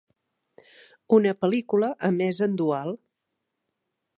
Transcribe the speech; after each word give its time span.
Una 1.17 1.33
pel·lícula 1.43 1.91
emesa 2.09 2.49
en 2.53 2.57
dual. 2.63 2.91